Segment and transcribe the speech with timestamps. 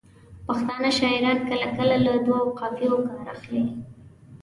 [0.45, 3.63] پښتانه شاعران کله کله له دوو قافیو کار اخلي.